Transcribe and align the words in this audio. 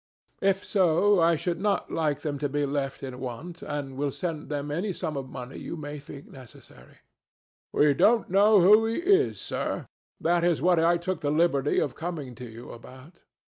"If 0.41 0.65
so, 0.65 1.19
I 1.19 1.35
should 1.35 1.61
not 1.61 1.91
like 1.91 2.21
them 2.21 2.39
to 2.39 2.49
be 2.49 2.65
left 2.65 3.03
in 3.03 3.19
want, 3.19 3.61
and 3.61 3.95
will 3.97 4.09
send 4.09 4.49
them 4.49 4.71
any 4.71 4.93
sum 4.93 5.15
of 5.15 5.29
money 5.29 5.57
you 5.59 5.77
may 5.77 5.99
think 5.99 6.25
necessary." 6.25 6.97
"We 7.71 7.93
don't 7.93 8.27
know 8.27 8.61
who 8.61 8.87
he 8.87 8.95
is, 8.97 9.39
sir. 9.39 9.85
That 10.19 10.43
is 10.43 10.59
what 10.59 10.79
I 10.79 10.97
took 10.97 11.21
the 11.21 11.29
liberty 11.29 11.77
of 11.77 11.93
coming 11.93 12.33
to 12.33 12.49
you 12.49 12.71
about." 12.71 13.19